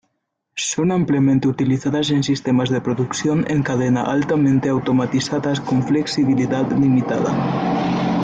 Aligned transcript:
Son 0.55 0.91
ampliamente 0.91 1.47
utilizadas 1.47 2.09
en 2.09 2.23
sistemas 2.23 2.71
de 2.71 2.81
producción 2.81 3.45
en 3.47 3.61
cadena 3.61 4.01
altamente 4.01 4.67
automatizados 4.69 5.61
con 5.61 5.83
flexibilidad 5.83 6.67
limitada. 6.75 7.29